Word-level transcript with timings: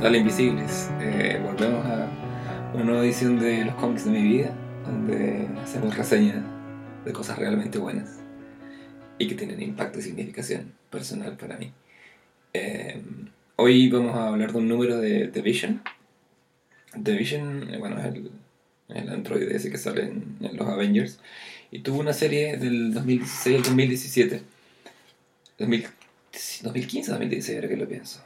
Dale 0.00 0.16
Invisibles. 0.16 0.88
Eh, 0.98 1.38
volvemos 1.44 1.84
a 1.84 2.08
una 2.72 2.84
nueva 2.84 3.04
edición 3.04 3.38
de 3.38 3.66
los 3.66 3.74
cómics 3.74 4.06
de 4.06 4.10
mi 4.10 4.22
vida, 4.22 4.50
donde 4.86 5.46
hacemos 5.62 5.94
reseñas 5.94 6.42
de 7.04 7.12
cosas 7.12 7.38
realmente 7.38 7.76
buenas 7.76 8.18
y 9.18 9.28
que 9.28 9.34
tienen 9.34 9.60
impacto 9.60 9.98
y 9.98 10.02
significación 10.02 10.72
personal 10.88 11.36
para 11.36 11.58
mí. 11.58 11.70
Eh, 12.54 13.02
hoy 13.56 13.90
vamos 13.90 14.16
a 14.16 14.28
hablar 14.28 14.52
de 14.52 14.58
un 14.58 14.68
número 14.68 14.96
de 14.96 15.28
The 15.28 15.42
Vision. 15.42 15.82
The 17.02 17.12
Vision, 17.12 17.74
eh, 17.74 17.76
bueno, 17.76 17.98
es 17.98 18.06
el, 18.06 18.30
el 18.88 19.08
android 19.10 19.50
ese 19.52 19.70
que 19.70 19.76
sale 19.76 20.04
en, 20.04 20.38
los 20.40 20.66
Avengers. 20.66 21.20
Y 21.70 21.80
tuvo 21.80 22.00
una 22.00 22.14
serie 22.14 22.56
del 22.56 22.94
2016 22.94 23.56
al 23.56 23.62
2017. 23.64 24.42
2015, 25.58 26.64
2016, 27.12 27.56
ahora 27.58 27.68
que 27.68 27.76
lo 27.76 27.86
pienso. 27.86 28.22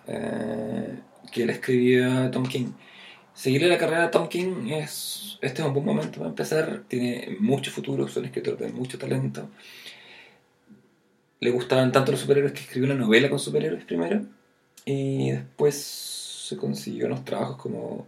Que 1.32 1.46
la 1.46 1.52
escribió 1.52 2.30
Tom 2.30 2.44
King. 2.46 2.72
Seguirle 3.34 3.68
la 3.68 3.78
carrera 3.78 4.04
a 4.04 4.10
Tom 4.10 4.28
King 4.28 4.68
es. 4.70 5.38
Este 5.40 5.62
es 5.62 5.68
un 5.68 5.74
buen 5.74 5.84
momento 5.84 6.18
para 6.18 6.30
empezar. 6.30 6.84
Tiene 6.88 7.36
mucho 7.40 7.70
futuro, 7.70 8.06
es 8.06 8.16
un 8.16 8.24
escritor 8.24 8.56
de 8.56 8.68
mucho 8.68 8.98
talento. 8.98 9.48
Le 11.40 11.50
gustaban 11.50 11.92
tanto 11.92 12.12
los 12.12 12.20
superhéroes 12.20 12.52
que 12.52 12.60
escribió 12.60 12.92
una 12.92 12.98
novela 12.98 13.28
con 13.28 13.38
superhéroes 13.38 13.84
primero. 13.84 14.24
Y 14.84 15.30
después 15.32 15.74
se 16.48 16.56
consiguió 16.56 17.06
unos 17.06 17.24
trabajos 17.24 17.56
como 17.56 18.06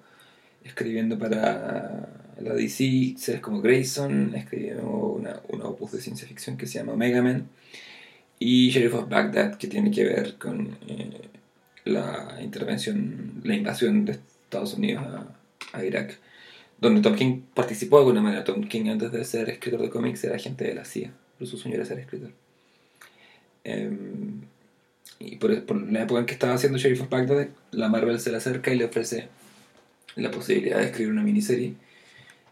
escribiendo 0.65 1.19
para 1.19 2.09
la 2.41 2.55
DC, 2.55 3.15
series 3.17 3.41
como 3.41 3.61
Grayson, 3.61 4.35
escribió 4.35 4.83
una, 4.87 5.41
una 5.49 5.65
opus 5.67 5.93
de 5.93 6.01
ciencia 6.01 6.29
ficción 6.29 6.57
que 6.57 6.67
se 6.67 6.79
llama 6.79 6.97
Mega 6.97 7.23
Man 7.23 7.49
y 8.39 8.71
Sheriff 8.71 8.95
of 8.95 9.09
Baghdad, 9.09 9.57
que 9.57 9.67
tiene 9.67 9.91
que 9.91 10.05
ver 10.05 10.37
con 10.37 10.77
eh, 10.89 11.21
la 11.87 12.39
intervención, 12.43 13.41
la 13.45 13.55
invasión 13.55 14.05
de 14.05 14.13
Estados 14.13 14.75
Unidos 14.75 15.05
a, 15.07 15.79
a, 15.79 15.85
Irak, 15.85 16.19
donde 16.79 17.01
Tom 17.01 17.15
King 17.15 17.43
participó 17.55 17.97
de 17.97 18.03
alguna 18.03 18.21
manera. 18.21 18.45
Tom 18.45 18.65
King, 18.65 18.91
antes 18.91 19.13
de 19.13 19.25
ser 19.25 19.49
escritor 19.49 19.81
de 19.81 19.89
cómics, 19.89 20.23
era 20.25 20.35
agente 20.35 20.65
de 20.65 20.75
la 20.75 20.85
CIA, 20.85 21.13
pero 21.39 21.49
su 21.49 21.57
sueño 21.57 21.77
era 21.77 21.85
ser 21.85 22.01
escritor. 22.01 22.31
Eh, 23.65 23.91
y 25.21 25.37
por, 25.37 25.65
por, 25.65 25.81
la 25.91 26.03
época 26.03 26.21
en 26.21 26.27
que 26.27 26.35
estaba 26.35 26.55
haciendo 26.55 26.77
Sheriff 26.77 27.03
of 27.03 27.09
Baghdad, 27.09 27.49
la 27.71 27.89
Marvel 27.89 28.21
se 28.21 28.31
le 28.31 28.37
acerca 28.37 28.73
y 28.73 28.77
le 28.77 28.85
ofrece 28.85 29.29
la 30.17 30.31
posibilidad 30.31 30.79
de 30.79 30.87
escribir 30.87 31.13
una 31.13 31.23
miniserie, 31.23 31.75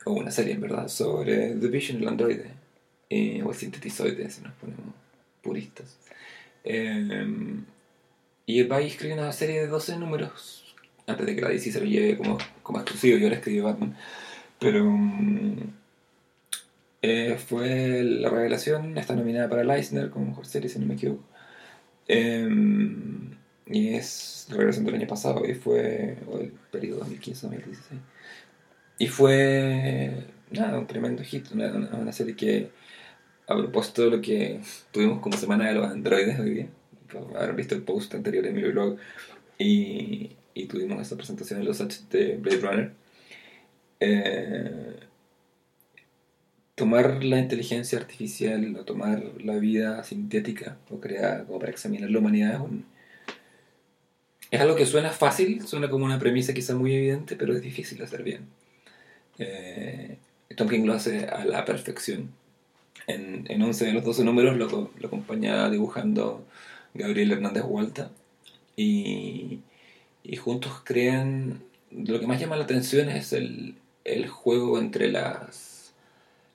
o 0.05 0.13
una 0.13 0.31
serie 0.31 0.55
en 0.55 0.61
verdad, 0.61 0.89
sobre 0.89 1.55
The 1.55 1.69
Vision, 1.69 2.03
el 2.03 2.09
androide, 2.09 2.51
eh, 3.11 3.43
o 3.45 3.51
el 3.51 3.57
sintetizoide, 3.57 4.31
si 4.31 4.43
nos 4.43 4.53
ponemos 4.55 4.95
puristas. 5.43 5.97
Eh, 6.63 7.27
y 8.47 8.61
el 8.61 8.69
país 8.69 8.93
escribió 8.93 9.17
una 9.17 9.33
serie 9.33 9.61
de 9.61 9.67
12 9.69 9.99
números 9.99 10.75
antes 11.07 11.27
de 11.27 11.35
que 11.35 11.41
la 11.41 11.49
DC 11.49 11.73
se 11.73 11.81
lo 11.81 11.87
lleve 11.87 12.17
como, 12.17 12.39
como 12.63 12.79
exclusivo. 12.79 13.19
Yo 13.19 13.27
ahora 13.27 13.37
escribí 13.37 13.61
Batman. 13.61 13.97
Pero 14.59 14.85
um, 14.85 15.57
eh, 17.03 17.37
fue 17.39 18.03
la 18.03 18.31
revelación. 18.31 18.97
Está 18.99 19.15
nominada 19.15 19.49
para 19.49 19.63
el 19.63 19.71
Eisner 19.71 20.11
como 20.11 20.27
mejor 20.27 20.47
serie, 20.47 20.69
si 20.69 20.79
no 20.79 20.87
me 20.87 20.95
equivoco. 20.95 21.25
Eh, 22.09 22.49
y 23.67 23.95
es 23.95 24.47
la 24.51 24.57
revelación 24.57 24.85
del 24.85 24.95
año 24.97 25.07
pasado. 25.07 25.47
Y 25.47 25.55
fue. 25.55 26.17
o 26.27 26.39
el 26.39 26.53
periodo 26.71 27.05
2015-2016. 27.07 27.77
Y 28.99 29.09
fue. 29.09 30.27
Nada, 30.51 30.79
un 30.79 30.87
tremendo 30.87 31.23
hit. 31.23 31.51
Una, 31.53 31.73
una 31.73 32.13
serie 32.13 32.37
que 32.37 32.71
a 33.47 33.57
propósito 33.57 34.03
de 34.03 34.11
lo 34.11 34.21
que 34.23 34.61
tuvimos 34.91 35.21
como 35.21 35.37
semana 35.37 35.69
de 35.69 35.75
los 35.75 35.87
androides 35.87 36.39
hoy 36.41 36.51
día, 36.51 36.69
haber 37.37 37.55
visto 37.55 37.75
el 37.75 37.83
post 37.83 38.15
anterior 38.15 38.47
en 38.47 38.55
mi 38.55 38.63
blog 38.63 38.97
y, 39.59 40.31
y 40.55 40.67
tuvimos 40.67 41.01
esa 41.01 41.17
presentación 41.17 41.61
de 41.61 41.67
los 41.67 41.81
H 41.81 42.03
de 42.11 42.37
Blade 42.37 42.61
Runner. 42.61 42.93
Eh, 44.01 44.97
tomar 46.75 47.23
la 47.25 47.39
inteligencia 47.39 47.99
artificial 47.99 48.77
o 48.77 48.85
tomar 48.85 49.23
la 49.43 49.57
vida 49.57 50.03
sintética 50.03 50.77
o 50.91 51.01
crear 51.01 51.47
como 51.47 51.59
para 51.59 51.71
examinar 51.71 52.11
la 52.11 52.19
humanidad 52.19 52.61
es, 54.51 54.61
algo 54.61 54.77
que 54.77 54.87
suena 54.87 55.11
fácil, 55.11 55.67
suena 55.67 55.89
como 55.89 56.05
una 56.05 56.19
premisa 56.19 56.55
quizá 56.55 56.75
muy 56.75 56.95
evidente, 56.95 57.37
pero 57.37 57.55
es 57.55 57.63
difícil 57.63 58.03
hacer 58.03 58.23
bien. 58.23 58.47
Eh, 59.39 60.19
Tom 60.57 60.69
King 60.69 60.85
lo 60.85 60.93
hace 60.93 61.27
a 61.27 61.45
la 61.45 61.65
perfección 61.65 62.31
en, 63.07 63.45
en 63.49 63.63
11 63.63 63.87
de 63.87 63.93
los 63.93 64.05
12 64.05 64.25
números 64.25 64.57
lo, 64.57 64.91
lo 64.99 65.07
acompaña 65.07 65.69
dibujando 65.71 66.47
Gabriel 66.95 67.33
Hernández 67.33 67.65
Hualta 67.67 68.11
y, 68.77 69.61
y, 70.23 70.37
juntos 70.37 70.83
crean 70.85 71.63
lo 71.91 72.19
que 72.19 72.27
más 72.27 72.41
llama 72.41 72.57
la 72.57 72.65
atención 72.65 73.09
es 73.09 73.33
el, 73.33 73.77
el 74.05 74.29
juego 74.29 74.79
entre 74.79 75.11
las 75.11 75.75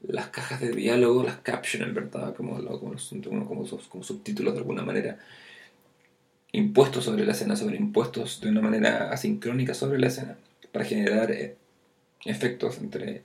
las 0.01 0.27
cajas 0.27 0.61
de 0.61 0.71
diálogo, 0.71 1.23
las 1.23 1.37
captions, 1.37 1.93
verdad, 1.93 2.33
como, 2.35 2.55
como, 2.55 2.95
como, 3.09 3.45
como, 3.45 3.67
como 3.89 4.03
subtítulos 4.03 4.53
de 4.53 4.59
alguna 4.59 4.83
manera, 4.83 5.19
impuestos 6.51 7.05
sobre 7.05 7.25
la 7.25 7.33
escena, 7.33 7.55
sobre 7.55 7.77
impuestos 7.77 8.41
de 8.41 8.49
una 8.49 8.61
manera 8.61 9.11
asincrónica 9.11 9.73
sobre 9.73 9.99
la 9.99 10.07
escena, 10.07 10.37
para 10.71 10.85
generar 10.85 11.33
efectos 12.25 12.77
entre 12.79 13.23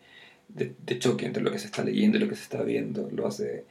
de, 0.48 0.98
choque 0.98 1.26
entre 1.26 1.42
lo 1.42 1.50
que 1.50 1.58
se 1.58 1.66
está 1.66 1.84
leyendo 1.84 2.16
y 2.16 2.20
lo 2.20 2.28
que 2.28 2.36
se 2.36 2.42
está 2.42 2.62
viendo. 2.62 3.08
Lo 3.10 3.26
hace 3.26 3.64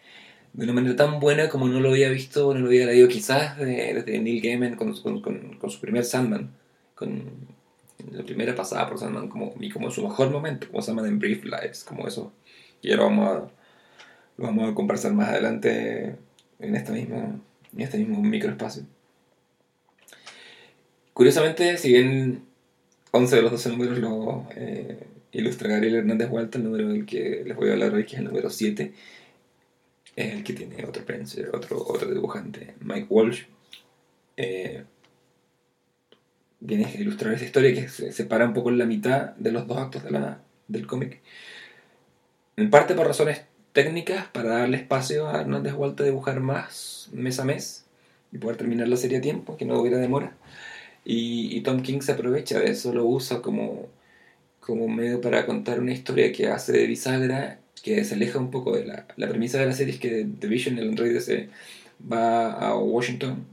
de 0.53 0.63
una 0.65 0.73
manera 0.73 0.95
tan 0.95 1.19
buena 1.19 1.49
como 1.49 1.67
no 1.67 1.79
lo 1.79 1.89
había 1.89 2.09
visto, 2.09 2.53
no 2.53 2.59
lo 2.61 2.67
había 2.67 2.85
leído 2.85 3.07
quizás 3.07 3.57
desde 3.57 4.19
Neil 4.19 4.41
Gaiman 4.41 4.75
con, 4.75 4.93
con, 5.01 5.21
con, 5.21 5.69
su 5.69 5.79
primer 5.79 6.05
Sandman, 6.05 6.51
con 6.95 7.23
la 8.11 8.23
primera 8.23 8.53
pasada 8.53 8.87
por 8.87 8.99
Sandman, 8.99 9.29
como, 9.29 9.53
y 9.59 9.69
como 9.71 9.89
su 9.89 10.03
mejor 10.07 10.29
momento, 10.29 10.67
como 10.67 10.81
Sandman 10.81 11.07
en 11.07 11.19
Brief 11.19 11.43
Lives, 11.43 11.83
como 11.83 12.07
eso. 12.07 12.31
Y 12.81 12.91
ahora 12.91 13.05
vamos 13.05 13.29
a, 13.29 13.33
lo 14.37 14.45
vamos 14.45 14.71
a 14.71 14.75
conversar 14.75 15.13
más 15.13 15.29
adelante 15.29 16.15
en, 16.59 16.75
esta 16.75 16.91
misma, 16.91 17.39
en 17.73 17.81
este 17.81 17.97
mismo 17.97 18.21
microespacio. 18.21 18.83
Curiosamente, 21.13 21.77
si 21.77 21.93
bien 21.93 22.43
11 23.11 23.35
de 23.35 23.41
los 23.41 23.51
12 23.51 23.69
números 23.69 23.97
lo... 23.99 24.47
Eh, 24.55 25.07
ilustra 25.33 25.69
Gabriel 25.69 25.95
Hernández 25.95 26.29
Hualta, 26.29 26.57
el 26.57 26.63
número 26.63 26.89
del 26.89 27.05
que 27.05 27.43
les 27.45 27.55
voy 27.55 27.69
a 27.69 27.73
hablar 27.73 27.93
hoy, 27.93 28.05
que 28.05 28.13
es 28.13 28.19
el 28.19 28.25
número 28.25 28.49
7, 28.49 28.93
es 30.15 30.33
el 30.33 30.43
que 30.43 30.53
tiene 30.53 30.85
otro 30.85 31.05
prenser, 31.05 31.49
otro, 31.53 31.83
otro 31.85 32.11
dibujante, 32.11 32.75
Mike 32.81 33.07
Walsh. 33.09 33.43
Eh, 34.37 34.83
viene 36.59 36.85
a 36.85 36.91
ilustrar 36.99 37.33
esa 37.33 37.45
historia 37.45 37.73
que 37.73 37.89
se 37.89 38.11
separa 38.11 38.45
un 38.45 38.53
poco 38.53 38.69
en 38.69 38.77
la 38.77 38.85
mitad 38.85 39.35
de 39.35 39.51
los 39.51 39.67
dos 39.67 39.77
actos 39.77 40.03
de 40.03 40.11
la, 40.11 40.41
del 40.67 40.87
cómic. 40.87 41.21
En 42.55 42.69
parte 42.69 42.93
por 42.93 43.07
razones 43.07 43.43
técnicas, 43.73 44.27
para 44.27 44.59
darle 44.59 44.77
espacio 44.77 45.27
a 45.27 45.41
Hernández 45.41 45.73
Hualta 45.73 46.03
a 46.03 46.05
dibujar 46.05 46.39
más 46.39 47.09
mes 47.11 47.39
a 47.39 47.45
mes 47.45 47.85
y 48.31 48.37
poder 48.37 48.57
terminar 48.57 48.87
la 48.87 48.97
serie 48.97 49.17
a 49.17 49.21
tiempo, 49.21 49.57
que 49.57 49.65
no 49.65 49.79
hubiera 49.79 49.97
demora. 49.97 50.35
Y, 51.05 51.55
y 51.57 51.61
Tom 51.61 51.81
King 51.81 52.01
se 52.01 52.13
aprovecha 52.13 52.59
de 52.59 52.71
eso, 52.71 52.93
lo 52.93 53.05
usa 53.05 53.41
como 53.41 53.89
como 54.65 54.87
medio 54.87 55.21
para 55.21 55.45
contar 55.45 55.79
una 55.79 55.91
historia 55.91 56.31
que 56.31 56.47
hace 56.47 56.71
de 56.71 56.87
bisagra, 56.87 57.59
que 57.83 58.03
se 58.05 58.15
aleja 58.15 58.39
un 58.39 58.49
poco 58.49 58.75
de 58.75 58.85
la, 58.85 59.05
la 59.17 59.27
premisa 59.27 59.59
de 59.59 59.65
la 59.67 59.73
serie, 59.73 59.93
es 59.93 59.99
que 59.99 60.25
The 60.39 60.47
Vision, 60.47 60.79
el 60.79 61.21
se 61.21 61.49
va 62.11 62.53
a 62.53 62.75
Washington 62.77 63.45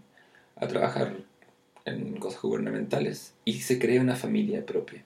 a 0.56 0.68
trabajar 0.68 1.16
en 1.84 2.16
cosas 2.16 2.40
gubernamentales 2.40 3.34
y 3.44 3.54
se 3.54 3.80
crea 3.80 4.00
una 4.00 4.14
familia 4.14 4.64
propia, 4.64 5.02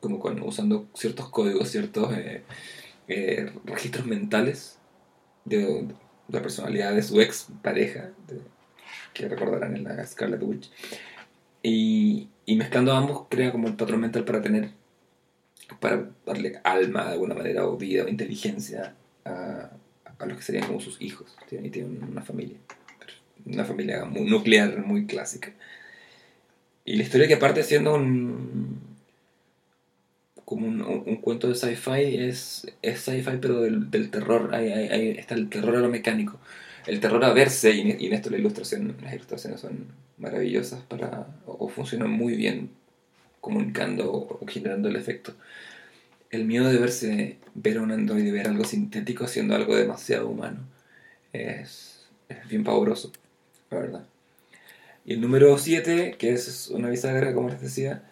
como 0.00 0.20
con, 0.20 0.40
usando 0.40 0.86
ciertos 0.94 1.30
códigos, 1.30 1.70
ciertos 1.70 2.16
eh, 2.16 2.42
eh, 3.08 3.50
registros 3.64 4.06
mentales 4.06 4.78
de, 5.44 5.58
de, 5.58 5.94
la 6.28 6.42
personalidad 6.42 6.94
de 6.94 7.02
su 7.02 7.20
ex 7.20 7.48
pareja, 7.60 8.10
que 9.12 9.28
recordarán 9.28 9.76
en 9.76 9.82
la 9.82 10.06
Scarlet 10.06 10.42
Witch, 10.42 10.70
y, 11.60 12.28
y 12.46 12.54
mezclando 12.54 12.92
ambos 12.92 13.26
crea 13.28 13.50
como 13.50 13.66
el 13.66 13.74
patrón 13.74 14.00
mental 14.00 14.24
para 14.24 14.40
tener 14.40 14.70
para 15.80 16.08
darle 16.26 16.60
alma 16.64 17.06
de 17.06 17.12
alguna 17.12 17.34
manera 17.34 17.66
o 17.66 17.76
vida 17.76 18.04
o 18.04 18.08
inteligencia 18.08 18.94
a, 19.24 19.70
los 20.26 20.36
que 20.36 20.42
serían 20.42 20.66
como 20.66 20.80
sus 20.80 21.00
hijos. 21.02 21.36
Y 21.50 21.70
tienen 21.70 22.02
una 22.04 22.22
familia, 22.22 22.56
una 23.44 23.64
familia 23.64 24.04
muy 24.04 24.28
nuclear, 24.30 24.78
muy 24.84 25.06
clásica. 25.06 25.52
Y 26.84 26.96
la 26.96 27.02
historia 27.02 27.28
que 27.28 27.36
parte 27.36 27.62
siendo 27.62 27.94
un 27.94 28.92
como 30.44 30.66
un, 30.66 31.16
cuento 31.16 31.48
de 31.48 31.54
sci-fi 31.54 32.16
es, 32.16 32.66
es 32.82 33.00
sci-fi 33.00 33.38
pero 33.40 33.62
del, 33.62 34.10
terror, 34.10 34.54
ahí, 34.54 35.14
está 35.18 35.34
el 35.34 35.48
terror 35.48 35.76
a 35.76 35.80
lo 35.80 35.88
mecánico, 35.88 36.38
el 36.86 37.00
terror 37.00 37.24
a 37.24 37.32
verse 37.32 37.72
y 37.72 38.06
en 38.06 38.12
esto 38.12 38.28
la 38.28 38.36
ilustración, 38.36 38.94
las 39.02 39.14
ilustraciones 39.14 39.60
son 39.60 39.86
maravillosas 40.18 40.82
para, 40.82 41.26
o, 41.46 41.66
o 41.66 41.68
funcionan 41.68 42.10
muy 42.10 42.36
bien 42.36 42.68
comunicando 43.42 44.10
o 44.10 44.46
generando 44.46 44.88
el 44.88 44.96
efecto. 44.96 45.34
El 46.30 46.46
miedo 46.46 46.72
de 46.72 46.78
verse, 46.78 47.36
ver 47.52 47.76
a 47.76 47.82
un 47.82 47.92
androide, 47.92 48.32
ver 48.32 48.48
algo 48.48 48.64
sintético 48.64 49.28
siendo 49.28 49.54
algo 49.54 49.76
demasiado 49.76 50.28
humano, 50.30 50.60
es, 51.34 52.06
es 52.30 52.48
bien 52.48 52.64
pavoroso, 52.64 53.12
la 53.70 53.78
verdad. 53.78 54.06
Y 55.04 55.12
el 55.12 55.20
número 55.20 55.58
7, 55.58 56.16
que 56.18 56.32
es 56.32 56.68
una 56.68 56.88
bisagra, 56.88 57.34
como 57.34 57.50
les 57.50 57.60
decía, 57.60 58.04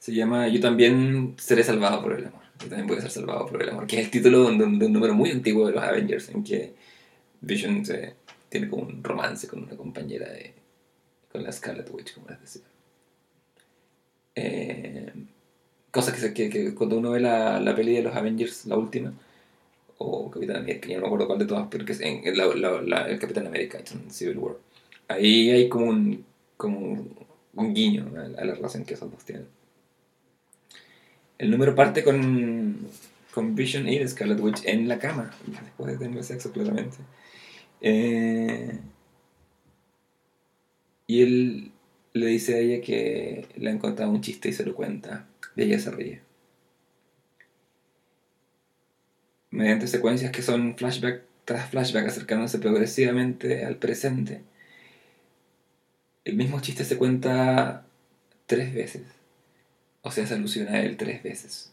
se 0.00 0.12
llama 0.12 0.48
Yo 0.48 0.60
también 0.60 1.36
seré 1.38 1.62
salvado 1.62 2.02
por 2.02 2.14
el 2.14 2.26
amor. 2.26 2.40
Yo 2.58 2.68
también 2.68 2.88
voy 2.88 2.96
a 2.98 3.02
ser 3.02 3.10
salvado 3.12 3.46
por 3.46 3.62
el 3.62 3.68
amor, 3.68 3.86
que 3.86 4.00
es 4.00 4.06
el 4.06 4.10
título 4.10 4.40
de 4.40 4.46
un, 4.64 4.78
de 4.78 4.86
un 4.86 4.92
número 4.92 5.14
muy 5.14 5.30
antiguo 5.30 5.68
de 5.68 5.74
los 5.74 5.84
Avengers, 5.84 6.30
en 6.30 6.42
que 6.42 6.74
Vision 7.40 7.84
se, 7.86 8.14
tiene 8.50 8.68
como 8.68 8.82
un 8.82 9.02
romance 9.02 9.46
con 9.46 9.62
una 9.62 9.76
compañera 9.76 10.28
de. 10.28 10.52
con 11.32 11.42
la 11.42 11.52
Scarlet 11.52 11.88
Witch, 11.90 12.14
como 12.14 12.28
les 12.28 12.40
decía. 12.40 12.62
Eh, 14.34 15.12
cosa 15.90 16.12
que, 16.12 16.18
se- 16.20 16.34
que, 16.34 16.50
que 16.50 16.74
cuando 16.74 16.98
uno 16.98 17.10
ve 17.12 17.20
la, 17.20 17.60
la 17.60 17.74
peli 17.74 17.94
de 17.94 18.02
los 18.02 18.14
Avengers, 18.16 18.66
la 18.66 18.76
última, 18.76 19.12
o 19.98 20.30
Capitán 20.30 20.56
América, 20.56 20.88
ya 20.88 20.96
no 20.96 21.02
me 21.02 21.06
acuerdo 21.08 21.26
cuál 21.26 21.38
de 21.40 21.46
todas, 21.46 21.68
pero 21.70 21.84
que 21.84 21.92
es 21.92 22.00
en, 22.00 22.22
el 22.24 23.18
Capitán 23.18 23.46
América, 23.46 23.78
en 23.78 24.10
Civil 24.10 24.38
War. 24.38 24.56
Ahí 25.08 25.50
hay 25.50 25.68
como 25.68 25.86
un, 25.86 26.24
como 26.56 26.78
un, 26.78 27.14
un 27.54 27.74
guiño 27.74 28.10
a, 28.16 28.44
la 28.44 28.54
relación 28.54 28.84
que 28.84 28.94
esos 28.94 29.10
dos 29.10 29.24
tienen. 29.24 29.46
El 31.38 31.50
número 31.50 31.74
parte 31.74 32.04
con, 32.04 32.78
con 33.34 33.54
Vision 33.54 33.88
y 33.88 34.06
Scarlet 34.06 34.40
Witch 34.40 34.62
en 34.66 34.88
la 34.88 34.98
cama, 34.98 35.30
después 35.46 35.92
de 35.98 36.06
tener 36.06 36.22
sexo, 36.24 36.52
claramente. 36.52 36.98
Eh, 37.80 38.78
y 41.06 41.22
él 41.22 41.72
le 42.12 42.26
dice 42.26 42.54
a 42.54 42.58
ella 42.58 42.80
que 42.82 43.46
le 43.56 43.70
han 43.70 43.78
contado 43.78 44.10
un 44.10 44.20
chiste 44.20 44.48
y 44.48 44.52
se 44.52 44.64
lo 44.64 44.74
cuenta. 44.74 45.26
Ella 45.64 45.78
se 45.78 45.90
ríe. 45.90 46.22
Mediante 49.50 49.86
secuencias 49.86 50.32
que 50.32 50.42
son 50.42 50.76
flashback 50.76 51.22
tras 51.44 51.70
flashback 51.70 52.06
acercándose 52.06 52.58
progresivamente 52.58 53.64
al 53.64 53.76
presente, 53.76 54.42
el 56.24 56.36
mismo 56.36 56.60
chiste 56.60 56.84
se 56.84 56.96
cuenta 56.98 57.84
tres 58.46 58.74
veces. 58.74 59.02
O 60.02 60.10
sea, 60.10 60.26
se 60.26 60.34
alusiona 60.34 60.72
a 60.72 60.80
él 60.82 60.96
tres 60.96 61.22
veces. 61.22 61.72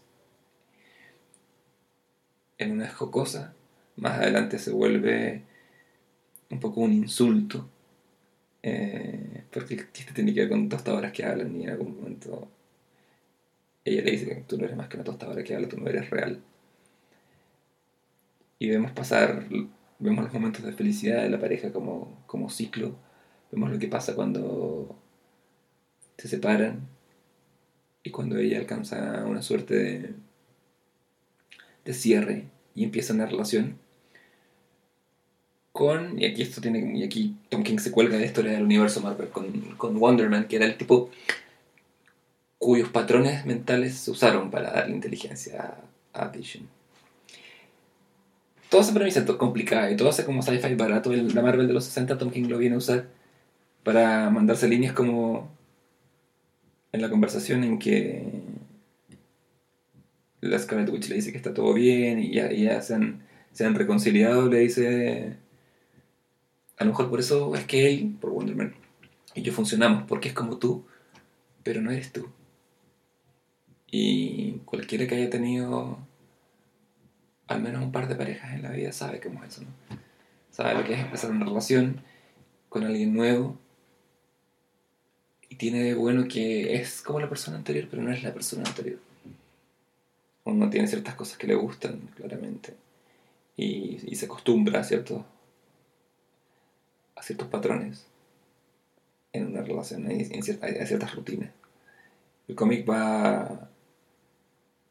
En 2.57 2.72
una 2.72 2.90
jocosa, 2.90 3.54
más 3.95 4.19
adelante 4.19 4.60
se 4.60 4.72
vuelve 4.72 5.44
un 6.50 6.60
poco 6.60 6.81
un 6.81 6.94
insulto. 6.94 7.69
eh, 8.63 9.44
porque 9.51 9.75
el 9.75 9.92
chiste 9.92 10.13
tiene 10.13 10.33
que 10.33 10.42
ver 10.42 10.50
con 10.50 10.69
tostadoras 10.69 11.12
que 11.12 11.25
hablan 11.25 11.56
y 11.60 11.63
en 11.63 11.69
algún 11.72 11.95
momento 11.98 12.50
ella 13.88 14.04
le 14.04 14.12
dice 14.12 14.44
tú 14.48 14.57
no 14.57 14.66
eres 14.66 14.78
más 14.78 14.88
que 14.88 14.98
una 14.98 15.04
tostadora 15.04 15.44
que 15.44 15.56
habla, 15.56 15.68
tú 15.68 15.78
no 15.78 15.88
eres 15.88 16.10
real. 16.10 16.42
Y 18.60 18.69
vemos 18.69 18.92
pasar, 18.92 19.45
vemos 20.00 20.24
los 20.24 20.34
momentos 20.34 20.63
de 20.63 20.74
felicidad 20.74 21.22
de 21.24 21.30
la 21.30 21.39
pareja 21.39 21.72
como, 21.72 22.24
como 22.25 22.50
ciclo, 22.50 22.95
vemos 23.51 23.72
lo 23.72 23.80
que 23.80 23.88
pasa 23.88 24.16
cuando 24.16 24.95
se 26.18 26.28
separan 26.28 26.88
y 28.04 28.10
cuando 28.10 28.38
ella 28.38 28.57
alcanza 28.57 29.25
una 29.25 29.42
suerte 29.42 29.75
de, 29.75 30.13
de 31.86 31.94
cierre 31.94 32.45
y 32.74 32.83
empieza 32.83 33.13
una 33.13 33.25
relación 33.25 33.78
con, 35.72 36.19
y 36.19 36.25
aquí 36.25 36.42
esto 36.42 36.60
tiene, 36.60 36.98
y 36.98 37.04
aquí 37.04 37.36
Tom 37.50 37.62
King 37.62 37.78
se 37.78 37.92
cuelga 37.92 38.18
de 38.18 38.25
esto 38.25 38.42
del 38.42 38.63
universo 38.63 39.00
Marvel, 39.01 39.30
con, 39.30 39.51
con 39.78 40.00
Wonder 40.00 40.28
Man, 40.28 40.48
que 40.48 40.56
era 40.56 40.66
el 40.66 40.75
tipo 40.75 41.12
cuyos 42.57 42.89
patrones 42.89 43.45
mentales 43.45 43.95
se 43.95 44.12
usaron 44.12 44.50
para 44.50 44.71
darle 44.71 44.95
inteligencia 44.95 45.75
a, 46.13 46.27
Vision. 46.30 46.68
Toda 48.69 48.83
esa 48.83 48.94
premisa 48.94 49.25
complicada 49.38 49.92
y 49.92 49.95
todo 49.95 50.09
ese 50.09 50.25
como 50.25 50.42
sci-fi 50.42 50.75
barato, 50.75 51.13
el- 51.13 51.33
la 51.33 51.42
Marvel 51.42 51.68
de 51.68 51.74
los 51.74 51.86
60, 51.86 52.18
Tom 52.18 52.31
King 52.31 52.48
lo 52.48 52.57
viene 52.57 52.75
a 52.75 52.80
usar 52.80 53.07
para 53.83 54.30
mandarse 54.30 54.68
líneas 54.68 54.94
como 54.94 55.50
en 56.92 57.01
la 57.01 57.09
conversación 57.09 57.63
en 57.63 57.80
que 57.80 58.25
la 60.42 60.59
Scarlet 60.59 60.89
Witch 60.89 61.09
le 61.09 61.15
dice 61.15 61.31
que 61.31 61.38
está 61.38 61.54
todo 61.54 61.74
bien 61.74 62.19
y 62.19 62.33
ya, 62.33 62.51
y 62.51 62.63
ya 62.63 62.81
se, 62.81 62.95
han, 62.95 63.24
se 63.51 63.65
han 63.65 63.75
reconciliado, 63.75 64.50
le 64.50 64.59
dice 64.59 65.38
a 66.77 66.83
lo 66.83 66.92
mejor 66.92 67.09
por 67.09 67.19
eso 67.19 67.56
es 67.56 67.65
que 67.65 67.88
él, 67.88 68.15
por 68.19 68.31
Wonder 68.31 68.56
Man, 68.56 68.74
y 69.33 69.42
yo 69.42 69.51
funcionamos, 69.51 70.04
porque 70.07 70.30
es 70.30 70.33
como 70.33 70.57
tú, 70.57 70.86
pero 71.63 71.81
no 71.81 71.92
eres 71.92 72.12
tú. 72.12 72.27
Y 73.89 74.54
cualquiera 74.66 75.07
que 75.07 75.16
haya 75.16 75.30
tenido 75.30 75.98
al 77.48 77.62
menos 77.62 77.81
un 77.81 77.92
par 77.92 78.07
de 78.07 78.16
parejas 78.16 78.54
en 78.54 78.62
la 78.62 78.72
vida 78.72 78.92
sabe 78.92 79.22
cómo 79.22 79.44
es 79.44 79.54
eso, 79.54 79.62
¿no? 79.62 79.98
Sabe 80.51 80.74
lo 80.74 80.84
que 80.84 80.94
es 80.94 81.00
empezar 81.00 81.31
una 81.31 81.45
relación 81.45 82.01
con 82.69 82.84
alguien 82.84 83.13
nuevo 83.13 83.57
y 85.50 85.56
tiene 85.56 85.84
de 85.84 85.94
bueno 85.94 86.28
que 86.28 86.75
es 86.75 87.01
como 87.01 87.19
la 87.19 87.30
persona 87.30 87.57
anterior, 87.57 87.88
pero 87.89 88.01
no 88.01 88.12
es 88.12 88.24
la 88.24 88.34
persona 88.34 88.63
anterior. 88.68 89.00
Uno 90.44 90.69
tiene 90.69 90.88
ciertas 90.88 91.16
cosas 91.16 91.38
que 91.38 91.48
le 91.48 91.56
gustan, 91.56 92.00
claramente, 92.16 92.74
y, 93.56 94.00
y 94.12 94.16
se 94.16 94.25
acostumbra 94.25 94.80
a 94.80 94.83
ciertos, 94.83 95.24
a 97.16 97.22
ciertos 97.22 97.48
patrones 97.48 98.06
en 99.33 99.48
una 99.48 99.62
relación, 99.62 100.07
a 100.07 100.86
ciertas 100.86 101.16
rutinas. 101.16 101.51
El 102.48 102.56
cómic 102.56 102.90
va 102.90 103.69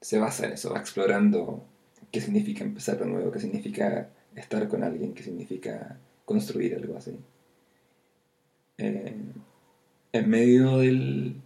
se 0.00 0.18
basa 0.18 0.46
en 0.46 0.52
eso, 0.52 0.72
va 0.72 0.80
explorando 0.80 1.64
qué 2.12 2.20
significa 2.20 2.64
empezar 2.64 2.98
de 2.98 3.06
nuevo, 3.06 3.30
qué 3.32 3.40
significa 3.40 4.08
estar 4.34 4.68
con 4.68 4.84
alguien, 4.84 5.14
qué 5.14 5.22
significa 5.22 5.98
construir 6.24 6.74
algo 6.74 6.96
así. 6.96 7.18
Eh, 8.78 9.14
en 10.12 10.28
medio 10.30 10.78
del 10.78 11.36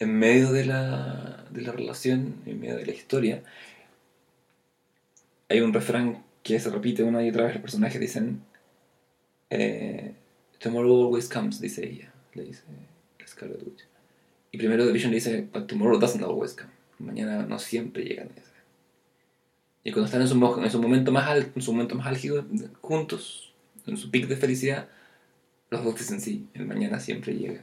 en 0.00 0.16
medio 0.16 0.52
de 0.52 0.64
la, 0.64 1.44
de 1.50 1.62
la 1.62 1.72
relación, 1.72 2.36
en 2.46 2.60
medio 2.60 2.76
de 2.76 2.86
la 2.86 2.92
historia, 2.92 3.42
hay 5.48 5.60
un 5.60 5.72
refrán 5.72 6.22
que 6.42 6.60
se 6.60 6.70
repite 6.70 7.02
una 7.02 7.24
y 7.24 7.30
otra 7.30 7.44
vez, 7.44 7.54
los 7.54 7.62
personajes 7.62 8.00
dicen 8.00 8.42
eh, 9.50 10.12
Tomorrow 10.58 11.06
always 11.06 11.28
comes, 11.28 11.60
dice 11.60 11.86
ella, 11.86 12.12
le 12.34 12.44
dice 12.44 12.62
Scarlet 13.26 13.62
Witch. 13.62 13.84
Y 14.50 14.58
primero 14.58 14.86
The 14.86 14.92
Vision 14.92 15.10
le 15.10 15.16
dice, 15.16 15.46
But 15.52 15.66
tomorrow 15.66 15.98
doesn't 15.98 16.22
always 16.22 16.54
come. 16.54 16.77
Mañana 16.98 17.44
no 17.46 17.58
siempre 17.58 18.04
llegan. 18.04 18.28
dice. 18.34 18.48
Y 19.84 19.92
cuando 19.92 20.06
están 20.06 20.22
en 20.22 20.28
su, 20.28 20.60
en 20.62 20.70
su 20.70 20.82
momento 20.82 21.12
más 21.12 21.28
alto, 21.28 21.52
en 21.54 21.62
su 21.62 21.72
momento 21.72 21.94
más 21.94 22.06
álgido, 22.06 22.44
juntos, 22.80 23.52
en 23.86 23.96
su 23.96 24.10
pic 24.10 24.26
de 24.26 24.36
felicidad, 24.36 24.88
los 25.70 25.84
dos 25.84 25.96
dicen 25.96 26.20
sí, 26.20 26.48
el 26.54 26.66
mañana 26.66 26.98
siempre 27.00 27.34
llega. 27.34 27.62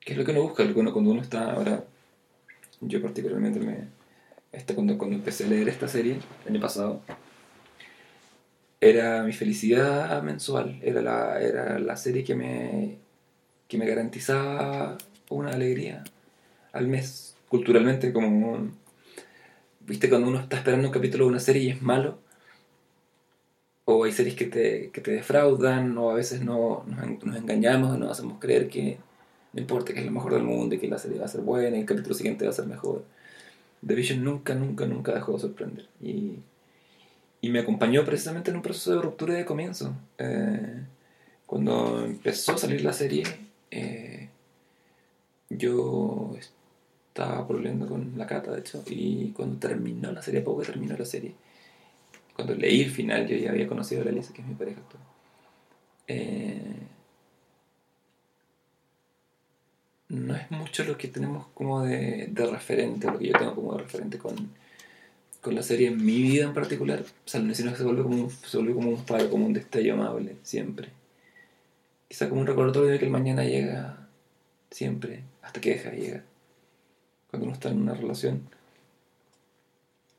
¿Qué 0.00 0.12
es 0.12 0.18
lo 0.18 0.24
que 0.24 0.32
uno 0.32 0.42
busca? 0.42 0.64
Uno- 0.64 0.92
cuando 0.92 1.10
uno 1.12 1.22
está 1.22 1.52
ahora, 1.52 1.84
yo 2.80 3.00
particularmente 3.00 3.60
me, 3.60 3.88
este, 4.52 4.74
cuando, 4.74 4.98
cuando 4.98 5.16
empecé 5.16 5.44
a 5.44 5.48
leer 5.48 5.68
esta 5.68 5.88
serie, 5.88 6.18
el 6.44 6.52
año 6.52 6.60
pasado, 6.60 7.00
era 8.80 9.22
mi 9.22 9.32
felicidad 9.32 10.22
mensual, 10.22 10.78
era 10.82 11.00
la, 11.00 11.40
era 11.40 11.78
la 11.78 11.96
serie 11.96 12.22
que 12.22 12.34
me, 12.34 12.98
que 13.66 13.78
me 13.78 13.86
garantizaba 13.86 14.98
una 15.30 15.52
alegría 15.52 16.04
al 16.72 16.86
mes, 16.88 17.33
culturalmente, 17.54 18.12
como, 18.12 18.68
viste, 19.86 20.08
cuando 20.08 20.26
uno 20.26 20.40
está 20.40 20.56
esperando 20.56 20.88
un 20.88 20.92
capítulo 20.92 21.26
de 21.26 21.30
una 21.30 21.38
serie 21.38 21.62
y 21.62 21.70
es 21.70 21.80
malo, 21.80 22.18
o 23.84 24.02
hay 24.02 24.10
series 24.10 24.34
que 24.34 24.46
te, 24.46 24.90
que 24.90 25.00
te 25.00 25.12
defraudan, 25.12 25.96
o 25.98 26.10
a 26.10 26.14
veces 26.14 26.42
no, 26.42 26.82
nos, 26.88 27.04
en- 27.04 27.20
nos 27.22 27.36
engañamos 27.36 27.96
y 27.96 28.00
nos 28.00 28.10
hacemos 28.10 28.40
creer 28.40 28.68
que 28.68 28.98
no 29.52 29.60
importa, 29.60 29.92
que 29.92 30.00
es 30.00 30.06
lo 30.06 30.10
mejor 30.10 30.34
del 30.34 30.42
mundo 30.42 30.74
y 30.74 30.80
que 30.80 30.88
la 30.88 30.98
serie 30.98 31.20
va 31.20 31.26
a 31.26 31.28
ser 31.28 31.42
buena 31.42 31.76
y 31.76 31.80
el 31.82 31.86
capítulo 31.86 32.16
siguiente 32.16 32.44
va 32.44 32.50
a 32.50 32.54
ser 32.54 32.66
mejor. 32.66 33.04
The 33.86 33.94
Vision 33.94 34.24
nunca, 34.24 34.56
nunca, 34.56 34.84
nunca 34.86 35.14
dejó 35.14 35.34
de 35.34 35.38
sorprender. 35.38 35.86
Y, 36.02 36.40
y 37.40 37.50
me 37.50 37.60
acompañó 37.60 38.04
precisamente 38.04 38.50
en 38.50 38.56
un 38.56 38.62
proceso 38.62 38.96
de 38.96 39.00
ruptura 39.00 39.34
de 39.34 39.44
comienzo. 39.44 39.94
Eh, 40.18 40.82
cuando 41.46 42.04
empezó 42.04 42.54
a 42.54 42.58
salir 42.58 42.82
la 42.82 42.92
serie, 42.92 43.22
eh, 43.70 44.28
yo 45.50 46.34
estaba 47.14 47.42
volviendo 47.42 47.86
con 47.86 48.12
la 48.16 48.26
cata, 48.26 48.50
de 48.50 48.58
hecho, 48.58 48.82
y 48.88 49.30
cuando 49.30 49.56
terminó 49.58 50.10
la 50.10 50.20
serie, 50.20 50.40
poco 50.40 50.62
que 50.62 50.66
terminó 50.66 50.96
la 50.96 51.04
serie, 51.04 51.32
cuando 52.34 52.56
leí 52.56 52.82
el 52.82 52.90
final, 52.90 53.28
yo 53.28 53.36
ya 53.36 53.50
había 53.50 53.68
conocido 53.68 54.02
a 54.02 54.04
la 54.06 54.10
Lisa, 54.10 54.34
que 54.34 54.42
es 54.42 54.48
mi 54.48 54.54
pareja 54.54 54.80
actual. 54.80 55.02
Eh, 56.08 56.76
no 60.08 60.34
es 60.34 60.50
mucho 60.50 60.82
lo 60.82 60.98
que 60.98 61.06
tenemos 61.06 61.46
como 61.54 61.84
de, 61.84 62.26
de 62.32 62.46
referente, 62.46 63.06
lo 63.06 63.16
que 63.16 63.28
yo 63.28 63.38
tengo 63.38 63.54
como 63.54 63.74
de 63.74 63.84
referente 63.84 64.18
con, 64.18 64.50
con 65.40 65.54
la 65.54 65.62
serie 65.62 65.88
en 65.88 66.04
mi 66.04 66.20
vida 66.20 66.46
en 66.46 66.54
particular. 66.54 67.00
O 67.00 67.28
sea, 67.28 67.40
sino 67.54 67.70
que 67.70 67.78
se 67.78 67.84
vuelve 67.84 68.02
como 68.02 68.24
un, 68.24 68.30
se 68.30 68.56
vuelve 68.56 68.74
como 68.74 68.90
un 68.90 68.98
faro, 68.98 69.30
como 69.30 69.46
un 69.46 69.52
destello 69.52 69.94
amable, 69.94 70.34
siempre. 70.42 70.88
Quizá 72.08 72.28
como 72.28 72.40
un 72.40 72.48
recordatorio 72.48 72.90
de 72.90 72.98
que 72.98 73.04
el 73.04 73.12
mañana 73.12 73.44
llega 73.44 74.08
siempre, 74.72 75.22
hasta 75.42 75.60
que 75.60 75.70
deja 75.70 75.90
de 75.90 75.96
llegar. 75.96 76.33
Cuando 77.34 77.46
uno 77.46 77.54
está 77.54 77.68
en 77.70 77.82
una 77.82 77.94
relación, 77.94 78.48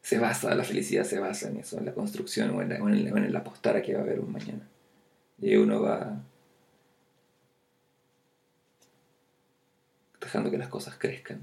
se 0.01 0.19
basa, 0.19 0.53
la 0.53 0.65
felicidad 0.65 1.05
se 1.05 1.17
basa 1.17 1.48
en 1.48 1.55
eso, 1.55 1.77
en 1.77 1.86
la 1.86 1.93
construcción 1.93 2.50
o 2.50 2.62
en, 2.62 2.67
la, 2.67 3.13
o 3.13 3.38
apostar 3.38 3.77
a 3.77 3.81
que 3.81 3.93
va 3.93 4.01
a 4.01 4.03
haber 4.03 4.19
un 4.19 4.34
mañana. 4.34 4.67
Y 5.39 5.55
uno 5.55 5.81
va 5.81 6.22
dejando 10.19 10.51
que 10.51 10.57
las 10.57 10.67
cosas 10.67 10.98
crezcan. 10.98 11.39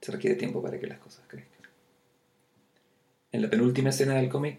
Se 0.00 0.10
requiere 0.10 0.34
tiempo 0.34 0.60
para 0.60 0.80
que 0.80 0.88
las 0.88 0.98
cosas 0.98 1.24
crezcan. 1.28 1.70
En 3.30 3.42
la 3.42 3.48
penúltima 3.48 3.90
escena 3.90 4.14
del 4.14 4.28
cómic, 4.28 4.58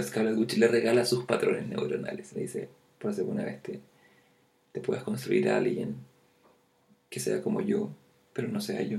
Scarlet 0.00 0.38
Witch 0.38 0.56
le 0.58 0.68
regala 0.68 1.04
sus 1.04 1.24
patrones 1.24 1.66
neuronales. 1.66 2.32
Le 2.32 2.42
dice, 2.42 2.68
por 3.00 3.12
segunda 3.12 3.44
vez 3.44 3.60
te, 3.60 3.80
te 4.70 4.80
puedes 4.80 5.02
construir 5.02 5.48
a 5.48 5.56
alguien 5.56 5.96
que 7.14 7.20
sea 7.20 7.42
como 7.42 7.60
yo, 7.60 7.90
pero 8.34 8.48
no 8.48 8.60
sea 8.60 8.82
yo. 8.82 8.98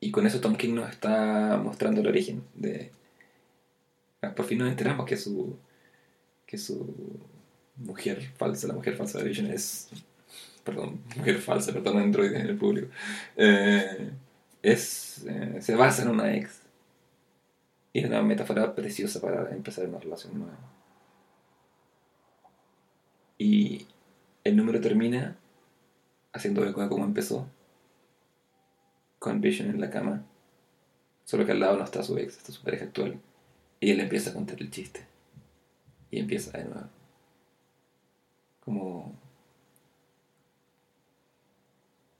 Y 0.00 0.10
con 0.10 0.26
eso 0.26 0.40
Tom 0.40 0.56
King 0.56 0.74
nos 0.74 0.90
está 0.90 1.60
mostrando 1.62 2.00
el 2.00 2.06
origen 2.06 2.44
de... 2.54 2.92
Ah, 4.22 4.34
por 4.34 4.46
fin 4.46 4.58
nos 4.58 4.70
enteramos 4.70 5.04
que 5.04 5.16
su, 5.16 5.58
que 6.46 6.56
su 6.56 6.94
mujer 7.76 8.22
falsa, 8.36 8.68
la 8.68 8.74
mujer 8.74 8.96
falsa 8.96 9.18
de 9.18 9.24
Vision 9.24 9.46
es... 9.48 9.90
Perdón, 10.64 11.00
mujer 11.16 11.38
falsa, 11.38 11.72
perdón, 11.72 11.98
Android 11.98 12.32
en 12.32 12.46
el 12.46 12.56
público. 12.56 12.88
Eh, 13.36 14.10
es, 14.62 15.24
eh, 15.28 15.58
se 15.60 15.74
basa 15.74 16.02
en 16.02 16.08
una 16.08 16.34
ex. 16.34 16.60
Y 17.92 18.00
es 18.00 18.06
una 18.06 18.22
metáfora 18.22 18.74
preciosa 18.74 19.20
para 19.20 19.50
empezar 19.50 19.86
una 19.86 19.98
relación 19.98 20.38
nueva. 20.38 20.58
Y 23.38 23.86
el 24.44 24.56
número 24.56 24.80
termina 24.80 25.36
haciendo 26.36 26.64
eco 26.64 26.82
de 26.82 26.88
cómo 26.88 27.04
empezó. 27.04 27.46
Con 29.18 29.40
Vision 29.40 29.70
en 29.70 29.80
la 29.80 29.90
cama. 29.90 30.24
Solo 31.24 31.44
que 31.44 31.52
al 31.52 31.60
lado 31.60 31.76
no 31.76 31.84
está 31.84 32.02
su 32.02 32.16
ex, 32.18 32.36
está 32.36 32.52
su 32.52 32.62
pareja 32.62 32.84
actual. 32.84 33.18
Y 33.80 33.90
él 33.90 34.00
empieza 34.00 34.30
a 34.30 34.34
contar 34.34 34.60
el 34.60 34.70
chiste. 34.70 35.00
Y 36.10 36.18
empieza 36.18 36.56
de 36.56 36.64
nuevo. 36.64 36.88
Como. 38.64 39.14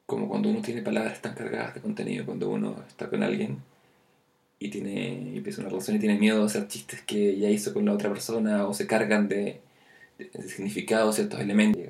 Como 0.07 0.29
cuando 0.29 0.49
uno 0.49 0.63
tiene 0.63 0.83
palabras 0.83 1.21
tan 1.21 1.35
cargadas 1.35 1.75
de 1.75 1.81
contenido, 1.81 2.25
cuando 2.25 2.49
uno 2.49 2.77
está 2.89 3.11
con 3.11 3.23
alguien 3.23 3.61
y 4.59 4.71
tiene 4.71 5.37
empieza 5.37 5.61
una 5.61 5.71
relación 5.71 5.97
y 5.97 6.01
tiene 6.01 6.19
miedo 6.19 6.41
de 6.41 6.47
hacer 6.47 6.69
chistes 6.69 7.03
que 7.03 7.39
ya 7.39 7.51
hizo 7.51 7.75
con 7.75 7.85
la 7.85 7.93
otra 7.93 8.09
persona 8.11 8.67
o 8.67 8.73
se 8.73 8.87
cargan 8.87 9.29
de, 9.29 9.61
de 10.19 10.49
significado 10.49 11.13
ciertos 11.13 11.41
elementos. 11.41 11.83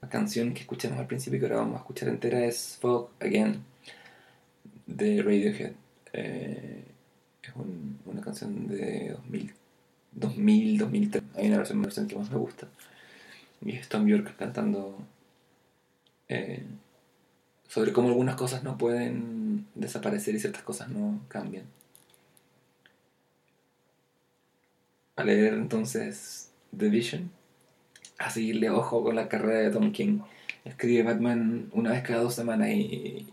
La 0.00 0.08
canción 0.08 0.54
que 0.54 0.60
escuchamos 0.60 0.98
al 0.98 1.06
principio 1.06 1.36
y 1.36 1.40
que 1.40 1.46
ahora 1.46 1.58
vamos 1.58 1.76
a 1.76 1.80
escuchar 1.80 2.08
entera 2.08 2.44
es 2.44 2.78
Fog 2.80 3.10
Again 3.20 3.62
de 4.86 5.22
Radiohead. 5.22 5.72
Eh, 6.12 6.84
es 7.42 7.52
una 8.06 8.20
canción 8.20 8.66
de 8.66 9.10
2000, 9.10 9.54
2000, 10.12 10.78
2003. 10.78 11.22
Hay 11.36 11.48
una 11.48 11.58
versión, 11.58 11.82
versión 11.82 12.08
que 12.08 12.16
más 12.16 12.30
me 12.30 12.38
gusta. 12.38 12.68
Y 13.60 13.72
es 13.72 13.88
Tom 13.88 14.06
York 14.06 14.34
cantando 14.38 14.98
eh, 16.28 16.64
sobre 17.68 17.92
cómo 17.92 18.08
algunas 18.08 18.36
cosas 18.36 18.62
no 18.62 18.78
pueden 18.78 19.66
desaparecer 19.74 20.34
y 20.34 20.40
ciertas 20.40 20.62
cosas 20.62 20.88
no 20.88 21.20
cambian. 21.28 21.64
A 25.16 25.24
leer 25.24 25.54
entonces 25.54 26.50
The 26.76 26.88
Vision, 26.88 27.30
a 28.20 28.30
seguirle 28.30 28.70
ojo 28.70 29.02
con 29.02 29.16
la 29.16 29.28
carrera 29.28 29.58
de 29.58 29.70
Tom 29.70 29.90
King. 29.90 30.20
Escribe 30.64 31.02
Batman 31.02 31.70
una 31.72 31.90
vez 31.90 32.02
cada 32.02 32.22
dos 32.22 32.34
semanas 32.34 32.68
y, 32.68 33.26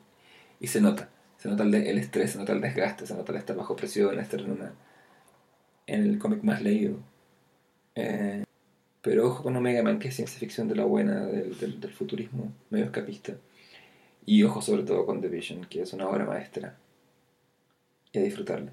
y 0.59 0.67
se 0.67 0.81
nota 0.81 1.09
se 1.37 1.49
nota 1.49 1.63
el, 1.63 1.97
estrés, 1.97 2.31
se 2.31 2.39
nota 2.39 2.53
el 2.53 2.61
desgaste, 2.61 3.05
se 3.05 3.13
nota 3.13 3.31
el 3.31 3.37
estar 3.37 3.55
bajo 3.55 3.75
presión, 3.75 4.19
estar 4.19 4.39
en, 4.41 4.51
una, 4.51 4.73
en 5.85 6.03
el 6.03 6.19
cómic 6.19 6.43
más 6.43 6.61
leído. 6.61 6.97
Eh, 7.95 8.43
pero 9.01 9.27
ojo 9.27 9.43
con 9.43 9.55
Omega 9.55 9.83
Man, 9.83 9.99
que 9.99 10.07
es 10.07 10.15
ciencia 10.15 10.39
ficción 10.39 10.67
de 10.67 10.75
la 10.75 10.85
buena, 10.85 11.25
del, 11.25 11.57
del, 11.57 11.79
del, 11.79 11.93
futurismo 11.93 12.51
medio 12.69 12.85
escapista. 12.85 13.33
Y 14.25 14.43
ojo 14.43 14.61
sobre 14.61 14.83
todo 14.83 15.05
con 15.05 15.21
The 15.21 15.29
Vision, 15.29 15.65
que 15.65 15.83
es 15.83 15.93
una 15.93 16.09
obra 16.09 16.25
maestra. 16.25 16.75
Y 18.11 18.19
a 18.19 18.21
disfrutarla. 18.21 18.71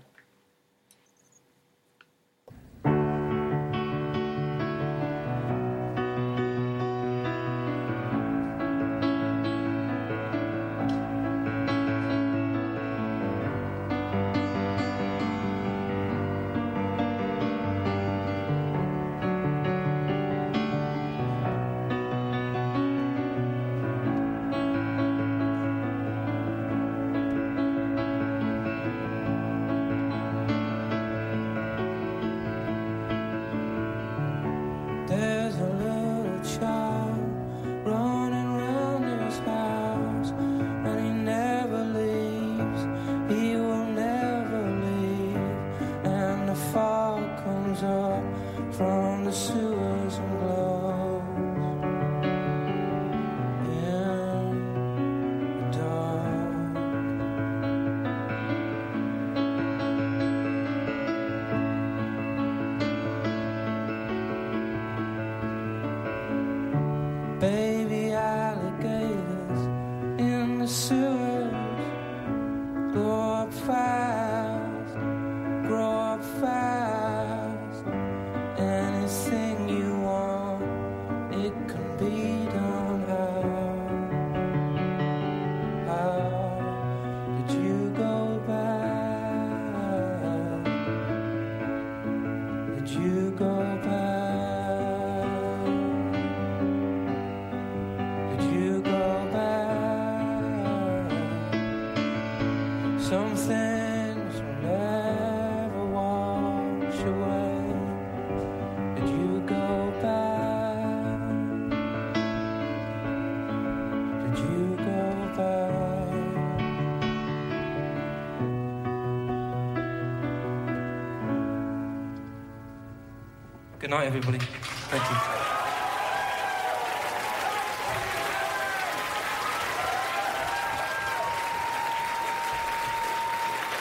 Good 123.85 123.91
night, 123.91 124.07
everybody. 124.07 124.39
Thank 124.39 125.11
you. 125.11 125.44